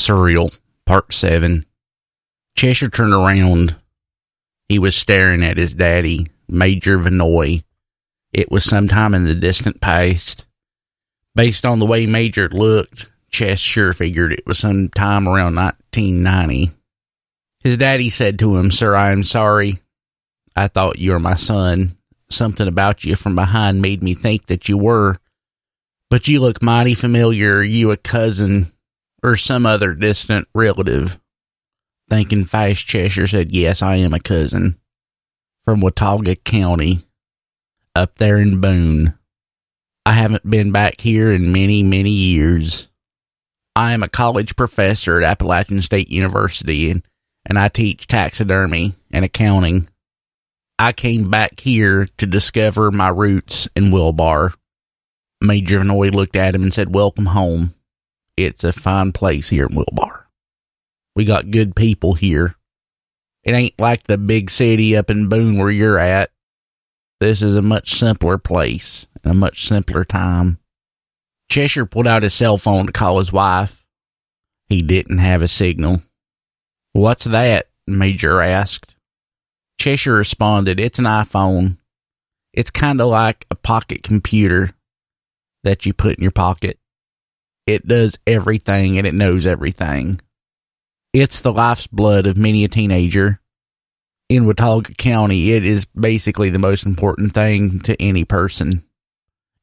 Surreal, 0.00 0.58
Part 0.86 1.12
7. 1.12 1.66
Cheshire 2.56 2.88
turned 2.88 3.12
around. 3.12 3.76
He 4.66 4.78
was 4.78 4.96
staring 4.96 5.44
at 5.44 5.58
his 5.58 5.74
daddy, 5.74 6.28
Major 6.48 6.98
Vinoy. 6.98 7.64
It 8.32 8.50
was 8.50 8.64
sometime 8.64 9.12
in 9.14 9.24
the 9.24 9.34
distant 9.34 9.80
past. 9.82 10.46
Based 11.34 11.66
on 11.66 11.80
the 11.80 11.86
way 11.86 12.06
Major 12.06 12.48
looked, 12.48 13.12
Cheshire 13.30 13.92
figured 13.92 14.32
it 14.32 14.46
was 14.46 14.58
sometime 14.58 15.28
around 15.28 15.54
1990. 15.56 16.70
His 17.62 17.76
daddy 17.76 18.08
said 18.08 18.38
to 18.38 18.56
him, 18.56 18.70
Sir, 18.70 18.96
I 18.96 19.10
am 19.10 19.22
sorry. 19.22 19.80
I 20.56 20.68
thought 20.68 20.98
you 20.98 21.12
were 21.12 21.18
my 21.18 21.34
son. 21.34 21.98
Something 22.30 22.68
about 22.68 23.04
you 23.04 23.16
from 23.16 23.34
behind 23.34 23.82
made 23.82 24.02
me 24.02 24.14
think 24.14 24.46
that 24.46 24.66
you 24.66 24.78
were. 24.78 25.18
But 26.08 26.26
you 26.26 26.40
look 26.40 26.62
mighty 26.62 26.94
familiar. 26.94 27.58
Are 27.58 27.62
you 27.62 27.90
a 27.90 27.98
cousin 27.98 28.72
or 29.22 29.36
some 29.36 29.66
other 29.66 29.94
distant 29.94 30.48
relative? 30.54 31.18
Thinking 32.08 32.44
fast, 32.44 32.86
Cheshire 32.86 33.26
said, 33.26 33.52
Yes, 33.52 33.82
I 33.82 33.96
am 33.96 34.12
a 34.12 34.20
cousin. 34.20 34.78
From 35.64 35.80
Watauga 35.80 36.36
County, 36.36 37.00
up 37.94 38.16
there 38.16 38.38
in 38.38 38.60
Boone. 38.60 39.14
I 40.06 40.12
haven't 40.12 40.48
been 40.48 40.72
back 40.72 41.00
here 41.00 41.30
in 41.30 41.52
many, 41.52 41.82
many 41.82 42.10
years. 42.10 42.88
I 43.76 43.92
am 43.92 44.02
a 44.02 44.08
college 44.08 44.56
professor 44.56 45.18
at 45.18 45.30
Appalachian 45.30 45.82
State 45.82 46.10
University 46.10 46.90
and, 46.90 47.06
and 47.46 47.58
I 47.58 47.68
teach 47.68 48.06
taxidermy 48.06 48.94
and 49.10 49.24
accounting. 49.24 49.86
I 50.78 50.92
came 50.92 51.30
back 51.30 51.60
here 51.60 52.08
to 52.18 52.26
discover 52.26 52.90
my 52.90 53.08
roots 53.08 53.68
in 53.76 53.90
Wilbar. 53.90 54.54
Major 55.40 55.80
Vinoy 55.80 56.12
looked 56.12 56.36
at 56.36 56.54
him 56.54 56.62
and 56.62 56.72
said, 56.72 56.94
Welcome 56.94 57.26
home. 57.26 57.74
It's 58.44 58.64
a 58.64 58.72
fine 58.72 59.12
place 59.12 59.48
here 59.48 59.66
in 59.66 59.76
Wilbar. 59.76 60.24
We 61.14 61.24
got 61.24 61.50
good 61.50 61.76
people 61.76 62.14
here. 62.14 62.54
It 63.44 63.52
ain't 63.52 63.78
like 63.78 64.04
the 64.04 64.18
big 64.18 64.50
city 64.50 64.96
up 64.96 65.10
in 65.10 65.28
Boone 65.28 65.58
where 65.58 65.70
you're 65.70 65.98
at. 65.98 66.30
This 67.20 67.42
is 67.42 67.56
a 67.56 67.62
much 67.62 67.98
simpler 67.98 68.38
place 68.38 69.06
and 69.22 69.32
a 69.32 69.36
much 69.36 69.66
simpler 69.66 70.04
time. 70.04 70.58
Cheshire 71.50 71.86
pulled 71.86 72.06
out 72.06 72.22
his 72.22 72.32
cell 72.32 72.56
phone 72.56 72.86
to 72.86 72.92
call 72.92 73.18
his 73.18 73.32
wife. 73.32 73.84
He 74.68 74.82
didn't 74.82 75.18
have 75.18 75.42
a 75.42 75.48
signal. 75.48 76.02
What's 76.92 77.24
that? 77.26 77.68
Major 77.86 78.40
asked. 78.40 78.96
Cheshire 79.78 80.14
responded, 80.14 80.80
It's 80.80 80.98
an 80.98 81.04
iPhone. 81.04 81.76
It's 82.52 82.70
kind 82.70 83.00
of 83.00 83.08
like 83.08 83.46
a 83.50 83.54
pocket 83.54 84.02
computer 84.02 84.70
that 85.62 85.86
you 85.86 85.92
put 85.92 86.16
in 86.16 86.22
your 86.22 86.30
pocket. 86.30 86.78
It 87.70 87.86
does 87.86 88.18
everything 88.26 88.98
and 88.98 89.06
it 89.06 89.14
knows 89.14 89.46
everything. 89.46 90.20
It's 91.12 91.38
the 91.38 91.52
life's 91.52 91.86
blood 91.86 92.26
of 92.26 92.36
many 92.36 92.64
a 92.64 92.68
teenager. 92.68 93.40
In 94.28 94.44
Watauga 94.44 94.92
County, 94.94 95.52
it 95.52 95.64
is 95.64 95.84
basically 95.84 96.50
the 96.50 96.58
most 96.58 96.84
important 96.84 97.32
thing 97.32 97.78
to 97.82 98.00
any 98.02 98.24
person, 98.24 98.84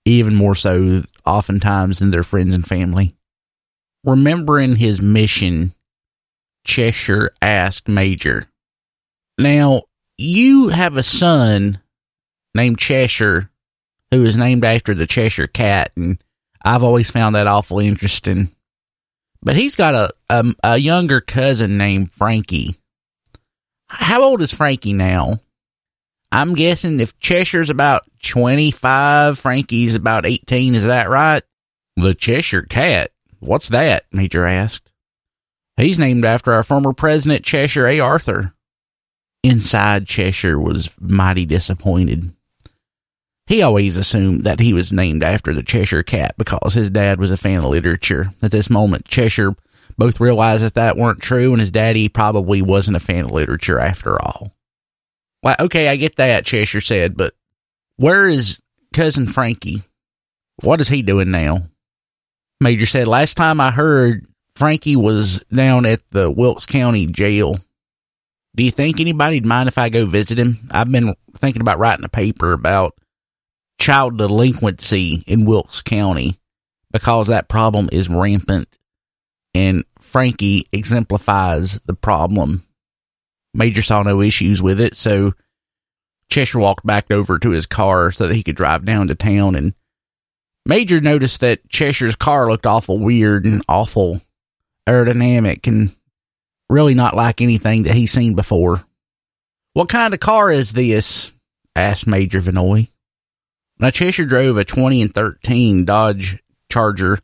even 0.05 0.35
more 0.35 0.55
so, 0.55 1.03
oftentimes, 1.25 1.99
than 1.99 2.11
their 2.11 2.23
friends 2.23 2.55
and 2.55 2.65
family. 2.65 3.13
Remembering 4.05 4.77
his 4.77 5.01
mission, 5.01 5.73
Cheshire 6.65 7.31
asked 7.41 7.89
Major, 7.89 8.47
Now, 9.37 9.83
you 10.17 10.69
have 10.69 10.95
a 10.95 11.03
son 11.03 11.81
named 12.55 12.79
Cheshire 12.79 13.49
who 14.11 14.23
is 14.23 14.37
named 14.37 14.63
after 14.63 14.93
the 14.93 15.07
Cheshire 15.07 15.47
Cat, 15.47 15.91
and 15.97 16.21
I've 16.63 16.83
always 16.83 17.11
found 17.11 17.35
that 17.35 17.47
awful 17.47 17.79
interesting. 17.79 18.49
But 19.41 19.55
he's 19.55 19.75
got 19.75 19.95
a, 19.95 20.09
a, 20.29 20.45
a 20.63 20.77
younger 20.77 21.21
cousin 21.21 21.77
named 21.77 22.11
Frankie. 22.11 22.75
How 23.87 24.23
old 24.23 24.41
is 24.41 24.53
Frankie 24.53 24.93
now? 24.93 25.39
I'm 26.31 26.55
guessing 26.55 26.99
if 26.99 27.17
Cheshire's 27.19 27.69
about 27.69 28.03
25, 28.23 29.39
Frankie's 29.39 29.95
about 29.95 30.25
18. 30.25 30.75
Is 30.75 30.85
that 30.85 31.09
right? 31.09 31.43
The 31.95 32.13
Cheshire 32.13 32.63
Cat. 32.63 33.11
What's 33.39 33.69
that? 33.69 34.03
Major 34.11 34.45
asked. 34.45 34.91
He's 35.77 35.99
named 35.99 36.25
after 36.25 36.51
our 36.51 36.63
former 36.63 36.91
president, 36.91 37.45
Cheshire 37.45 37.87
A. 37.87 37.99
Arthur. 37.99 38.53
Inside, 39.43 40.07
Cheshire 40.07 40.59
was 40.59 40.89
mighty 40.99 41.45
disappointed. 41.45 42.33
He 43.47 43.61
always 43.61 43.95
assumed 43.95 44.43
that 44.43 44.59
he 44.59 44.73
was 44.73 44.91
named 44.91 45.23
after 45.23 45.53
the 45.53 45.63
Cheshire 45.63 46.03
Cat 46.03 46.35
because 46.37 46.73
his 46.73 46.89
dad 46.89 47.17
was 47.17 47.31
a 47.31 47.37
fan 47.37 47.59
of 47.59 47.65
literature. 47.65 48.33
At 48.41 48.51
this 48.51 48.69
moment, 48.69 49.05
Cheshire 49.07 49.55
both 49.97 50.19
realized 50.19 50.63
that 50.63 50.73
that 50.73 50.97
weren't 50.97 51.21
true, 51.21 51.53
and 51.53 51.61
his 51.61 51.71
daddy 51.71 52.09
probably 52.09 52.61
wasn't 52.61 52.97
a 52.97 52.99
fan 52.99 53.25
of 53.25 53.31
literature 53.31 53.79
after 53.79 54.21
all. 54.21 54.51
Well, 55.41 55.55
okay, 55.61 55.87
I 55.87 55.95
get 55.95 56.17
that, 56.17 56.45
Cheshire 56.45 56.81
said, 56.81 57.15
but 57.15 57.33
where 57.95 58.27
is 58.27 58.61
cousin 58.93 59.27
Frankie? 59.27 59.83
What 60.61 60.81
is 60.81 60.89
he 60.89 61.01
doing 61.01 61.31
now? 61.31 61.69
Major 62.59 62.85
said, 62.85 63.07
last 63.07 63.37
time 63.37 63.61
I 63.61 63.71
heard, 63.71 64.27
Frankie 64.55 64.95
was 64.97 65.41
down 65.53 65.85
at 65.85 66.01
the 66.11 66.29
Wilkes 66.29 66.65
County 66.65 67.05
jail. 67.05 67.57
Do 68.55 68.63
you 68.63 68.71
think 68.71 68.99
anybody'd 68.99 69.45
mind 69.45 69.69
if 69.69 69.77
I 69.77 69.89
go 69.89 70.05
visit 70.05 70.37
him? 70.37 70.67
I've 70.71 70.91
been 70.91 71.15
thinking 71.37 71.61
about 71.61 71.79
writing 71.79 72.05
a 72.05 72.09
paper 72.09 72.51
about 72.53 72.95
child 73.79 74.17
delinquency 74.17 75.23
in 75.27 75.45
Wilkes 75.45 75.81
County 75.81 76.39
because 76.91 77.27
that 77.27 77.49
problem 77.49 77.89
is 77.91 78.09
rampant 78.09 78.67
and 79.53 79.83
Frankie 79.99 80.65
exemplifies 80.71 81.79
the 81.85 81.93
problem. 81.93 82.63
Major 83.53 83.81
saw 83.81 84.03
no 84.03 84.21
issues 84.21 84.61
with 84.61 84.79
it, 84.79 84.95
so 84.95 85.33
Cheshire 86.29 86.59
walked 86.59 86.85
back 86.85 87.11
over 87.11 87.39
to 87.39 87.51
his 87.51 87.65
car 87.65 88.11
so 88.11 88.27
that 88.27 88.35
he 88.35 88.43
could 88.43 88.55
drive 88.55 88.85
down 88.85 89.07
to 89.07 89.15
town 89.15 89.55
and 89.55 89.73
Major 90.67 90.99
noticed 90.99 91.39
that 91.39 91.69
Cheshire's 91.69 92.17
car 92.17 92.49
looked 92.49 92.65
awful 92.65 92.99
weird 92.99 93.45
and 93.45 93.63
awful 93.69 94.19
aerodynamic 94.85 95.65
and 95.65 95.95
really 96.69 96.93
not 96.93 97.15
like 97.15 97.39
anything 97.39 97.83
that 97.83 97.95
he's 97.95 98.11
seen 98.11 98.33
before. 98.33 98.83
What 99.71 99.87
kind 99.87 100.13
of 100.13 100.19
car 100.19 100.51
is 100.51 100.73
this? 100.73 101.31
asked 101.73 102.05
Major 102.05 102.41
Vinoy. 102.41 102.89
Now, 103.79 103.89
Cheshire 103.89 104.25
drove 104.25 104.57
a 104.57 104.65
20 104.65 105.01
and 105.03 105.13
13 105.13 105.85
Dodge 105.85 106.39
Charger, 106.71 107.19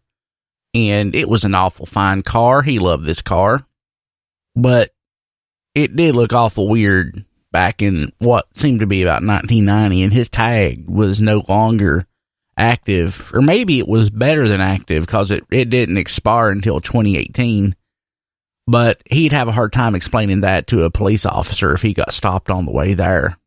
and 0.74 1.16
it 1.16 1.28
was 1.28 1.44
an 1.44 1.56
awful 1.56 1.86
fine 1.86 2.22
car. 2.22 2.62
He 2.62 2.80
loved 2.80 3.06
this 3.06 3.22
car, 3.22 3.66
but 4.56 4.92
it 5.74 5.96
did 5.96 6.16
look 6.16 6.34
awful 6.34 6.70
weird 6.70 7.26
back 7.52 7.82
in 7.82 8.12
what 8.20 8.46
seemed 8.56 8.82
to 8.82 8.88
be 8.88 9.02
about 9.04 9.24
1990, 9.24 10.04
and 10.04 10.14
his 10.14 10.30
tag 10.30 10.88
was 10.88 11.22
no 11.22 11.44
longer 11.48 12.06
active, 12.58 13.32
or 13.34 13.42
maybe 13.42 13.80
it 13.80 13.88
was 13.88 14.10
better 14.10 14.48
than 14.48 14.62
active 14.62 15.06
because 15.06 15.32
it, 15.32 15.44
it 15.50 15.70
didn't 15.70 15.98
expire 15.98 16.50
until 16.50 16.80
2018. 16.80 17.76
But 18.66 19.02
he'd 19.10 19.34
have 19.34 19.48
a 19.48 19.54
hard 19.54 19.74
time 19.74 19.96
explaining 19.96 20.42
that 20.42 20.68
to 20.68 20.84
a 20.84 20.90
police 20.90 21.26
officer 21.26 21.74
if 21.74 21.82
he 21.82 21.94
got 21.94 22.14
stopped 22.14 22.50
on 22.50 22.66
the 22.66 22.72
way 22.72 22.94
there. 22.94 23.38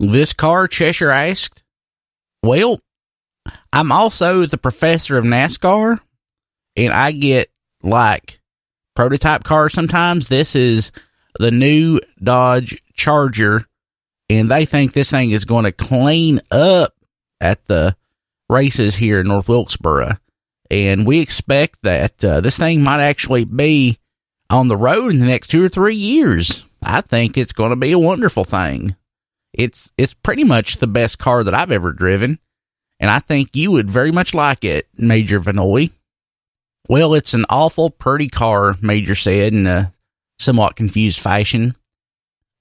This 0.00 0.32
car, 0.32 0.66
Cheshire 0.66 1.10
asked, 1.10 1.63
well, 2.46 2.80
I'm 3.72 3.92
also 3.92 4.46
the 4.46 4.58
professor 4.58 5.18
of 5.18 5.24
NASCAR, 5.24 6.00
and 6.76 6.92
I 6.92 7.12
get 7.12 7.50
like 7.82 8.40
prototype 8.94 9.44
cars 9.44 9.72
sometimes. 9.72 10.28
This 10.28 10.54
is 10.54 10.92
the 11.38 11.50
new 11.50 12.00
Dodge 12.22 12.82
Charger, 12.94 13.66
and 14.30 14.50
they 14.50 14.64
think 14.64 14.92
this 14.92 15.10
thing 15.10 15.30
is 15.30 15.44
going 15.44 15.64
to 15.64 15.72
clean 15.72 16.40
up 16.50 16.94
at 17.40 17.64
the 17.66 17.96
races 18.48 18.96
here 18.96 19.20
in 19.20 19.28
North 19.28 19.48
Wilkesboro. 19.48 20.12
And 20.70 21.06
we 21.06 21.20
expect 21.20 21.82
that 21.82 22.24
uh, 22.24 22.40
this 22.40 22.56
thing 22.56 22.82
might 22.82 23.02
actually 23.02 23.44
be 23.44 23.98
on 24.50 24.68
the 24.68 24.76
road 24.76 25.12
in 25.12 25.18
the 25.18 25.26
next 25.26 25.48
two 25.48 25.64
or 25.64 25.68
three 25.68 25.94
years. 25.94 26.64
I 26.82 27.00
think 27.00 27.36
it's 27.36 27.52
going 27.52 27.70
to 27.70 27.76
be 27.76 27.92
a 27.92 27.98
wonderful 27.98 28.44
thing. 28.44 28.96
It's 29.52 29.90
it's 29.96 30.14
pretty 30.14 30.44
much 30.44 30.78
the 30.78 30.86
best 30.86 31.18
car 31.18 31.44
that 31.44 31.54
I've 31.54 31.70
ever 31.70 31.92
driven, 31.92 32.38
and 33.00 33.10
I 33.10 33.18
think 33.18 33.54
you 33.54 33.70
would 33.72 33.90
very 33.90 34.10
much 34.10 34.34
like 34.34 34.64
it, 34.64 34.88
Major 34.96 35.40
Vinoy. 35.40 35.90
Well, 36.88 37.14
it's 37.14 37.34
an 37.34 37.46
awful 37.48 37.90
pretty 37.90 38.28
car, 38.28 38.76
Major 38.82 39.14
said 39.14 39.54
in 39.54 39.66
a 39.66 39.92
somewhat 40.38 40.76
confused 40.76 41.20
fashion. 41.20 41.76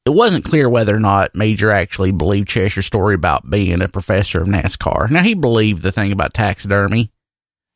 It 0.06 0.12
wasn't 0.12 0.46
clear 0.46 0.68
whether 0.70 0.96
or 0.96 1.00
not 1.00 1.36
Major 1.36 1.72
actually 1.72 2.12
believed 2.12 2.50
Cheshire's 2.50 2.86
story 2.86 3.16
about 3.16 3.50
being 3.50 3.82
a 3.82 3.88
professor 3.88 4.42
of 4.42 4.48
NASCAR. 4.48 5.10
Now, 5.10 5.24
he 5.24 5.34
believed 5.34 5.82
the 5.82 5.92
thing 5.92 6.12
about 6.12 6.34
taxidermy 6.34 7.12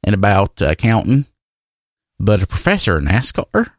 and 0.03 0.13
about 0.13 0.61
uh, 0.61 0.71
accounting, 0.71 1.25
but 2.19 2.41
a 2.41 2.47
professor 2.47 2.97
of 2.97 3.03
NASCAR? 3.03 3.71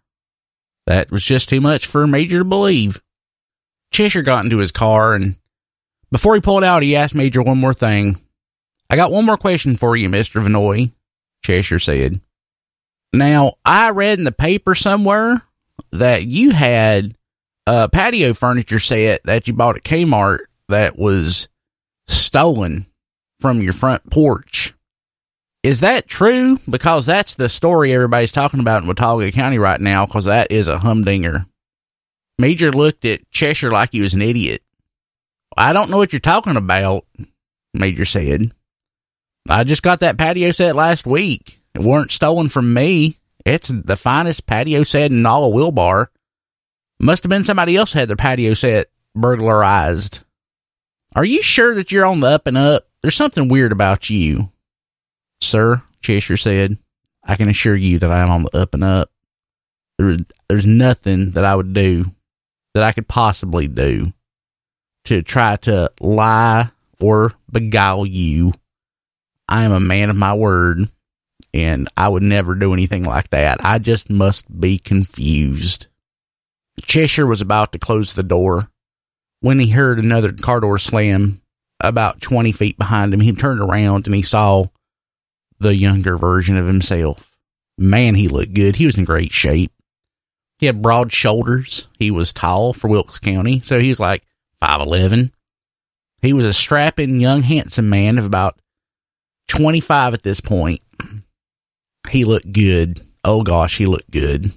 That 0.86 1.10
was 1.10 1.22
just 1.22 1.50
too 1.50 1.60
much 1.60 1.86
for 1.86 2.06
Major 2.06 2.38
to 2.38 2.44
believe. 2.44 3.02
Cheshire 3.92 4.22
got 4.22 4.44
into 4.44 4.58
his 4.58 4.72
car, 4.72 5.14
and 5.14 5.36
before 6.10 6.34
he 6.34 6.40
pulled 6.40 6.64
out, 6.64 6.82
he 6.82 6.96
asked 6.96 7.14
Major 7.14 7.42
one 7.42 7.58
more 7.58 7.74
thing. 7.74 8.18
I 8.90 8.96
got 8.96 9.10
one 9.10 9.26
more 9.26 9.36
question 9.36 9.76
for 9.76 9.96
you, 9.96 10.08
Mr. 10.08 10.42
Vinoy, 10.44 10.92
Cheshire 11.44 11.78
said. 11.78 12.20
Now, 13.12 13.54
I 13.64 13.90
read 13.90 14.18
in 14.18 14.24
the 14.24 14.32
paper 14.32 14.74
somewhere 14.74 15.42
that 15.92 16.24
you 16.24 16.50
had 16.50 17.16
a 17.66 17.88
patio 17.88 18.34
furniture 18.34 18.78
set 18.78 19.22
that 19.24 19.46
you 19.46 19.54
bought 19.54 19.76
at 19.76 19.84
Kmart 19.84 20.40
that 20.68 20.98
was 20.98 21.48
stolen 22.06 22.86
from 23.40 23.62
your 23.62 23.72
front 23.72 24.10
porch. 24.10 24.74
Is 25.62 25.80
that 25.80 26.06
true? 26.06 26.58
Because 26.68 27.04
that's 27.04 27.34
the 27.34 27.48
story 27.48 27.92
everybody's 27.92 28.32
talking 28.32 28.60
about 28.60 28.82
in 28.82 28.88
Watauga 28.88 29.30
County 29.32 29.58
right 29.58 29.80
now, 29.80 30.06
because 30.06 30.24
that 30.26 30.50
is 30.50 30.68
a 30.68 30.78
humdinger. 30.78 31.46
Major 32.38 32.70
looked 32.72 33.04
at 33.04 33.28
Cheshire 33.30 33.70
like 33.70 33.92
he 33.92 34.00
was 34.00 34.14
an 34.14 34.22
idiot. 34.22 34.62
I 35.56 35.72
don't 35.72 35.90
know 35.90 35.96
what 35.98 36.12
you're 36.12 36.20
talking 36.20 36.56
about, 36.56 37.04
Major 37.74 38.04
said. 38.04 38.52
I 39.48 39.64
just 39.64 39.82
got 39.82 40.00
that 40.00 40.18
patio 40.18 40.52
set 40.52 40.76
last 40.76 41.06
week. 41.06 41.60
It 41.74 41.82
weren't 41.82 42.10
stolen 42.10 42.48
from 42.48 42.74
me. 42.74 43.18
It's 43.44 43.68
the 43.68 43.96
finest 43.96 44.46
patio 44.46 44.82
set 44.82 45.10
in 45.10 45.24
all 45.24 45.48
of 45.48 45.54
Wilbar. 45.54 46.08
Must 47.00 47.22
have 47.22 47.30
been 47.30 47.44
somebody 47.44 47.76
else 47.76 47.92
had 47.92 48.08
their 48.08 48.16
patio 48.16 48.54
set 48.54 48.88
burglarized. 49.14 50.20
Are 51.14 51.24
you 51.24 51.42
sure 51.42 51.74
that 51.74 51.90
you're 51.90 52.04
on 52.04 52.20
the 52.20 52.26
up 52.26 52.46
and 52.46 52.58
up? 52.58 52.88
There's 53.02 53.14
something 53.14 53.48
weird 53.48 53.72
about 53.72 54.10
you. 54.10 54.50
Sir, 55.40 55.82
Cheshire 56.02 56.36
said, 56.36 56.78
I 57.24 57.36
can 57.36 57.48
assure 57.48 57.76
you 57.76 57.98
that 58.00 58.10
I 58.10 58.20
am 58.20 58.30
on 58.30 58.42
the 58.42 58.56
up 58.56 58.74
and 58.74 58.84
up. 58.84 59.10
There, 59.98 60.16
there's 60.48 60.66
nothing 60.66 61.30
that 61.32 61.44
I 61.44 61.54
would 61.56 61.72
do 61.72 62.06
that 62.74 62.82
I 62.82 62.92
could 62.92 63.08
possibly 63.08 63.66
do 63.68 64.12
to 65.04 65.22
try 65.22 65.56
to 65.56 65.90
lie 66.00 66.70
or 67.00 67.32
beguile 67.50 68.04
you. 68.04 68.52
I 69.48 69.64
am 69.64 69.72
a 69.72 69.80
man 69.80 70.10
of 70.10 70.16
my 70.16 70.34
word, 70.34 70.88
and 71.54 71.88
I 71.96 72.08
would 72.08 72.22
never 72.22 72.54
do 72.54 72.72
anything 72.72 73.04
like 73.04 73.30
that. 73.30 73.64
I 73.64 73.78
just 73.78 74.10
must 74.10 74.60
be 74.60 74.78
confused. 74.78 75.86
Cheshire 76.82 77.26
was 77.26 77.40
about 77.40 77.72
to 77.72 77.78
close 77.78 78.12
the 78.12 78.22
door 78.22 78.70
when 79.40 79.58
he 79.58 79.70
heard 79.70 79.98
another 79.98 80.32
car 80.32 80.60
door 80.60 80.78
slam 80.78 81.40
about 81.80 82.20
20 82.20 82.52
feet 82.52 82.76
behind 82.76 83.14
him. 83.14 83.20
He 83.20 83.32
turned 83.32 83.60
around 83.60 84.06
and 84.06 84.14
he 84.14 84.22
saw 84.22 84.66
the 85.58 85.74
younger 85.74 86.16
version 86.16 86.56
of 86.56 86.66
himself. 86.66 87.36
Man, 87.76 88.14
he 88.14 88.28
looked 88.28 88.54
good. 88.54 88.76
He 88.76 88.86
was 88.86 88.98
in 88.98 89.04
great 89.04 89.32
shape. 89.32 89.72
He 90.58 90.66
had 90.66 90.82
broad 90.82 91.12
shoulders. 91.12 91.86
He 91.98 92.10
was 92.10 92.32
tall 92.32 92.72
for 92.72 92.88
Wilkes 92.88 93.20
County, 93.20 93.60
so 93.60 93.78
he 93.78 93.88
was 93.88 94.00
like 94.00 94.24
5'11. 94.60 95.30
He 96.20 96.32
was 96.32 96.44
a 96.44 96.52
strapping, 96.52 97.20
young, 97.20 97.42
handsome 97.42 97.88
man 97.88 98.18
of 98.18 98.24
about 98.24 98.58
25 99.48 100.14
at 100.14 100.22
this 100.22 100.40
point. 100.40 100.80
He 102.08 102.24
looked 102.24 102.52
good. 102.52 103.00
Oh 103.24 103.42
gosh, 103.42 103.78
he 103.78 103.86
looked 103.86 104.10
good. 104.10 104.52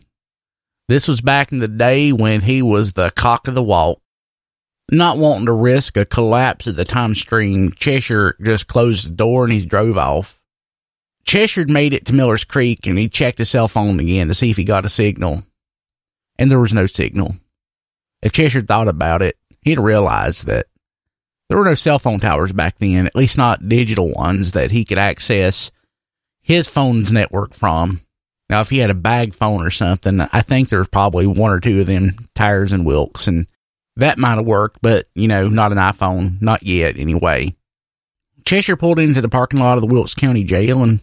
This 0.87 1.07
was 1.07 1.21
back 1.21 1.51
in 1.51 1.57
the 1.57 1.67
day 1.67 2.11
when 2.11 2.41
he 2.41 2.61
was 2.61 2.93
the 2.93 3.11
cock 3.11 3.47
of 3.47 3.55
the 3.55 3.63
walk. 3.63 3.99
Not 4.91 5.17
wanting 5.17 5.45
to 5.45 5.53
risk 5.53 5.95
a 5.95 6.03
collapse 6.03 6.67
of 6.67 6.75
the 6.75 6.83
time 6.83 7.15
stream, 7.15 7.71
Cheshire 7.71 8.35
just 8.41 8.67
closed 8.67 9.07
the 9.07 9.11
door 9.11 9.45
and 9.45 9.53
he 9.53 9.65
drove 9.65 9.97
off. 9.97 10.41
Cheshire 11.23 11.65
made 11.65 11.93
it 11.93 12.05
to 12.07 12.13
Miller's 12.13 12.43
Creek 12.43 12.85
and 12.85 12.97
he 12.97 13.07
checked 13.07 13.37
his 13.37 13.49
cell 13.49 13.69
phone 13.69 13.99
again 13.99 14.27
to 14.27 14.33
see 14.33 14.49
if 14.49 14.57
he 14.57 14.65
got 14.65 14.85
a 14.85 14.89
signal. 14.89 15.43
And 16.37 16.51
there 16.51 16.59
was 16.59 16.73
no 16.73 16.87
signal. 16.87 17.35
If 18.21 18.33
Cheshire 18.33 18.61
thought 18.61 18.87
about 18.87 19.21
it, 19.21 19.37
he'd 19.61 19.79
realized 19.79 20.45
that 20.47 20.67
there 21.51 21.57
were 21.57 21.65
no 21.65 21.75
cell 21.75 21.99
phone 21.99 22.21
towers 22.21 22.53
back 22.53 22.77
then, 22.77 23.05
at 23.05 23.13
least 23.13 23.37
not 23.37 23.67
digital 23.67 24.09
ones 24.09 24.53
that 24.53 24.71
he 24.71 24.85
could 24.85 24.97
access 24.97 25.69
his 26.41 26.69
phone's 26.69 27.11
network 27.11 27.53
from. 27.53 27.99
Now, 28.49 28.61
if 28.61 28.69
he 28.69 28.77
had 28.77 28.89
a 28.89 28.93
bag 28.93 29.35
phone 29.35 29.61
or 29.61 29.69
something, 29.69 30.21
I 30.21 30.43
think 30.43 30.69
there's 30.69 30.87
probably 30.87 31.27
one 31.27 31.51
or 31.51 31.59
two 31.59 31.81
of 31.81 31.87
them 31.87 32.29
tires 32.35 32.71
and 32.71 32.85
Wilkes, 32.85 33.27
and 33.27 33.47
that 33.97 34.17
might 34.17 34.35
have 34.35 34.45
worked, 34.45 34.79
but, 34.81 35.09
you 35.13 35.27
know, 35.27 35.49
not 35.49 35.73
an 35.73 35.77
iPhone, 35.77 36.41
not 36.41 36.63
yet 36.63 36.97
anyway. 36.97 37.53
Cheshire 38.45 38.77
pulled 38.77 38.99
into 38.99 39.19
the 39.19 39.27
parking 39.27 39.59
lot 39.59 39.77
of 39.77 39.81
the 39.81 39.93
Wilkes 39.93 40.15
County 40.15 40.45
Jail 40.45 40.81
and 40.81 41.01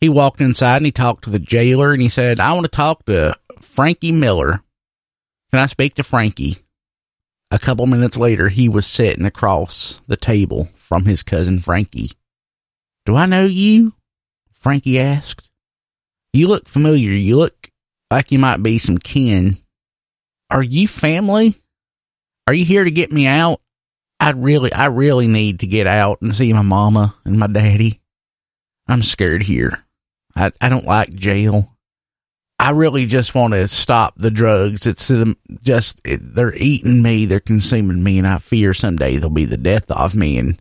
he 0.00 0.08
walked 0.08 0.40
inside 0.40 0.78
and 0.78 0.86
he 0.86 0.92
talked 0.92 1.24
to 1.24 1.30
the 1.30 1.38
jailer 1.38 1.92
and 1.92 2.00
he 2.00 2.08
said, 2.08 2.40
I 2.40 2.54
want 2.54 2.64
to 2.64 2.70
talk 2.70 3.04
to 3.04 3.36
Frankie 3.60 4.12
Miller. 4.12 4.62
Can 5.50 5.60
I 5.60 5.66
speak 5.66 5.96
to 5.96 6.02
Frankie? 6.02 6.56
A 7.50 7.58
couple 7.58 7.86
minutes 7.86 8.18
later, 8.18 8.48
he 8.48 8.68
was 8.68 8.86
sitting 8.86 9.24
across 9.24 10.02
the 10.06 10.16
table 10.16 10.68
from 10.74 11.06
his 11.06 11.22
cousin 11.22 11.60
Frankie. 11.60 12.12
Do 13.06 13.16
I 13.16 13.26
know 13.26 13.46
you? 13.46 13.94
Frankie 14.52 14.98
asked. 14.98 15.48
You 16.34 16.48
look 16.48 16.68
familiar. 16.68 17.10
You 17.10 17.36
look 17.36 17.70
like 18.10 18.32
you 18.32 18.38
might 18.38 18.62
be 18.62 18.78
some 18.78 18.98
kin. 18.98 19.56
Are 20.50 20.62
you 20.62 20.86
family? 20.86 21.54
Are 22.46 22.54
you 22.54 22.66
here 22.66 22.84
to 22.84 22.90
get 22.90 23.12
me 23.12 23.26
out? 23.26 23.60
I 24.20 24.30
really, 24.30 24.72
I 24.72 24.86
really 24.86 25.28
need 25.28 25.60
to 25.60 25.66
get 25.66 25.86
out 25.86 26.20
and 26.20 26.34
see 26.34 26.52
my 26.52 26.62
mama 26.62 27.14
and 27.24 27.38
my 27.38 27.46
daddy. 27.46 28.00
I'm 28.86 29.02
scared 29.02 29.42
here. 29.42 29.84
I, 30.34 30.52
I 30.60 30.68
don't 30.68 30.84
like 30.84 31.14
jail. 31.14 31.77
I 32.60 32.70
really 32.70 33.06
just 33.06 33.34
want 33.34 33.54
to 33.54 33.68
stop 33.68 34.14
the 34.16 34.30
drugs. 34.32 34.86
It's 34.86 35.12
just, 35.62 36.00
they're 36.04 36.54
eating 36.54 37.02
me, 37.02 37.24
they're 37.24 37.40
consuming 37.40 38.02
me, 38.02 38.18
and 38.18 38.26
I 38.26 38.38
fear 38.38 38.74
someday 38.74 39.16
they'll 39.16 39.30
be 39.30 39.44
the 39.44 39.56
death 39.56 39.90
of 39.90 40.14
me. 40.14 40.38
And 40.38 40.60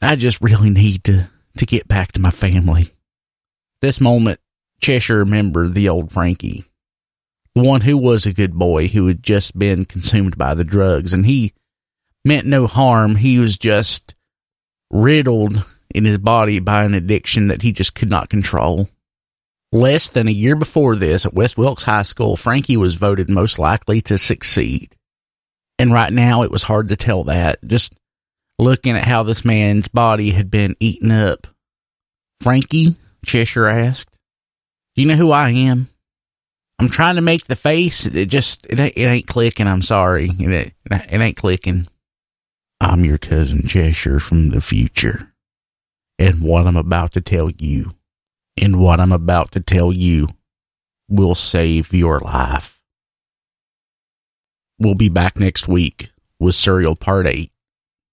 I 0.00 0.14
just 0.14 0.40
really 0.40 0.70
need 0.70 1.04
to, 1.04 1.28
to 1.58 1.66
get 1.66 1.88
back 1.88 2.12
to 2.12 2.20
my 2.20 2.30
family. 2.30 2.90
This 3.80 4.00
moment, 4.00 4.38
Cheshire 4.80 5.18
remembered 5.18 5.74
the 5.74 5.88
old 5.88 6.12
Frankie, 6.12 6.64
the 7.54 7.62
one 7.62 7.80
who 7.80 7.96
was 7.98 8.24
a 8.24 8.32
good 8.32 8.54
boy 8.54 8.86
who 8.88 9.06
had 9.08 9.22
just 9.22 9.58
been 9.58 9.84
consumed 9.84 10.38
by 10.38 10.54
the 10.54 10.64
drugs, 10.64 11.12
and 11.12 11.26
he 11.26 11.54
meant 12.24 12.46
no 12.46 12.66
harm. 12.66 13.16
He 13.16 13.38
was 13.38 13.58
just 13.58 14.14
riddled 14.90 15.64
in 15.92 16.04
his 16.04 16.18
body 16.18 16.60
by 16.60 16.84
an 16.84 16.94
addiction 16.94 17.48
that 17.48 17.62
he 17.62 17.72
just 17.72 17.94
could 17.94 18.10
not 18.10 18.28
control. 18.28 18.88
Less 19.72 20.08
than 20.08 20.26
a 20.26 20.32
year 20.32 20.56
before 20.56 20.96
this, 20.96 21.24
at 21.24 21.34
West 21.34 21.56
Wilkes 21.56 21.84
High 21.84 22.02
School, 22.02 22.36
Frankie 22.36 22.76
was 22.76 22.96
voted 22.96 23.30
most 23.30 23.58
likely 23.58 24.00
to 24.02 24.18
succeed. 24.18 24.96
And 25.78 25.92
right 25.92 26.12
now, 26.12 26.42
it 26.42 26.50
was 26.50 26.64
hard 26.64 26.88
to 26.88 26.96
tell 26.96 27.24
that, 27.24 27.60
just 27.64 27.94
looking 28.58 28.96
at 28.96 29.06
how 29.06 29.22
this 29.22 29.44
man's 29.44 29.86
body 29.86 30.30
had 30.30 30.50
been 30.50 30.76
eaten 30.80 31.12
up. 31.12 31.46
Frankie, 32.40 32.96
Cheshire 33.24 33.68
asked, 33.68 34.18
Do 34.96 35.02
you 35.02 35.08
know 35.08 35.16
who 35.16 35.30
I 35.30 35.50
am? 35.50 35.88
I'm 36.80 36.88
trying 36.88 37.14
to 37.14 37.20
make 37.20 37.46
the 37.46 37.56
face. 37.56 38.06
It 38.06 38.26
just, 38.26 38.66
it 38.68 38.80
ain't, 38.80 38.96
it 38.96 39.04
ain't 39.04 39.26
clicking. 39.26 39.68
I'm 39.68 39.82
sorry. 39.82 40.30
It, 40.38 40.72
it 40.90 41.20
ain't 41.20 41.36
clicking. 41.36 41.86
I'm 42.80 43.04
your 43.04 43.18
cousin 43.18 43.66
Cheshire 43.68 44.18
from 44.18 44.48
the 44.48 44.60
future. 44.60 45.32
And 46.18 46.42
what 46.42 46.66
I'm 46.66 46.76
about 46.76 47.12
to 47.12 47.20
tell 47.20 47.50
you 47.50 47.92
and 48.56 48.80
what 48.80 49.00
I'm 49.00 49.12
about 49.12 49.52
to 49.52 49.60
tell 49.60 49.92
you 49.92 50.28
will 51.08 51.34
save 51.34 51.92
your 51.92 52.20
life. 52.20 52.80
We'll 54.78 54.94
be 54.94 55.08
back 55.08 55.38
next 55.38 55.68
week 55.68 56.10
with 56.38 56.54
Surreal 56.54 56.98
Part 56.98 57.26
8. 57.26 57.50